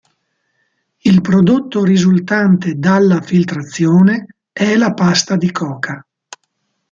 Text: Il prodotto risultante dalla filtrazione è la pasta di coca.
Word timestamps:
Il 1.03 1.21
prodotto 1.21 1.83
risultante 1.83 2.73
dalla 2.79 3.21
filtrazione 3.21 4.25
è 4.51 4.75
la 4.75 4.95
pasta 4.95 5.35
di 5.35 5.51
coca. 5.51 6.03